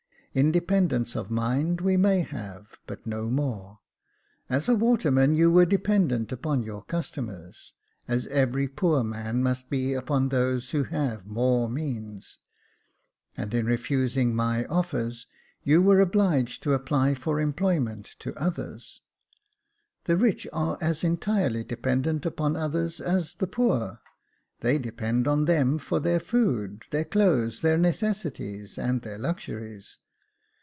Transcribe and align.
Independence 0.33 1.17
of 1.17 1.29
mind 1.29 1.81
we 1.81 1.97
may 1.97 2.21
have, 2.21 2.77
but 2.87 3.05
no 3.05 3.29
more. 3.29 3.79
As 4.49 4.69
a 4.69 4.75
waterman, 4.75 5.35
you 5.35 5.51
were 5.51 5.65
dependent 5.65 6.31
upon 6.31 6.63
your 6.63 6.83
customers, 6.85 7.73
as 8.07 8.27
every 8.27 8.69
poor 8.69 9.03
man 9.03 9.43
must 9.43 9.69
be 9.69 9.91
upon 9.91 10.29
those 10.29 10.71
who 10.71 10.85
have 10.85 11.25
more 11.25 11.67
means; 11.69 12.37
and 13.35 13.53
in 13.53 13.65
refusing 13.65 14.33
my 14.33 14.63
offers, 14.67 15.27
you 15.63 15.81
were 15.81 15.99
obliged 15.99 16.63
to 16.63 16.71
apply 16.73 17.13
for 17.13 17.41
employment 17.41 18.15
to 18.19 18.33
others. 18.35 19.01
The 20.05 20.15
rich 20.15 20.47
are 20.53 20.77
as 20.79 21.03
entirely 21.03 21.65
dependent 21.65 22.25
upon 22.25 22.55
others 22.55 23.01
as 23.01 23.35
the 23.35 23.47
poor; 23.47 23.99
they 24.61 24.77
depend 24.79 25.27
upon 25.27 25.43
them 25.43 25.77
for 25.77 25.99
their 25.99 26.21
food, 26.21 26.83
their 26.91 27.03
clothes, 27.03 27.59
their 27.59 27.77
necessities, 27.77 28.77
and 28.77 29.01
their 29.01 29.17
luxuries. 29.17 29.99